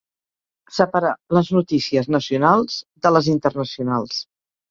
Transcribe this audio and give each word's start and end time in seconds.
Separar 0.77 1.11
les 1.37 1.51
notícies 1.57 2.09
nacionals 2.15 2.79
de 3.07 3.13
les 3.17 3.31
internacionals. 3.35 4.19